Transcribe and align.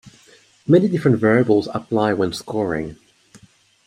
Many 0.65 0.87
different 0.87 1.19
variables 1.19 1.67
apply 1.71 2.13
when 2.13 2.33
scoring. 2.33 2.95